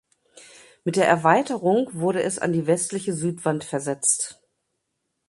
Mit 0.83 0.95
der 0.95 1.07
Erweiterung 1.07 1.93
wurde 1.93 2.23
es 2.23 2.39
an 2.39 2.53
die 2.53 2.65
westliche 2.65 3.13
Südwand 3.13 3.63
versetzt. 3.63 4.41